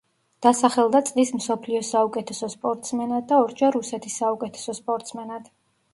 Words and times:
დასახელდა 0.43 1.01
წლის 1.09 1.31
მსოფლიოს 1.39 1.91
საუკეთესო 1.95 2.49
სპორტსმენად 2.55 3.29
და 3.33 3.43
ორჯერ 3.45 3.77
რუსეთის 3.79 4.19
საუკეთესო 4.23 4.77
სპორტსმენად. 4.83 5.53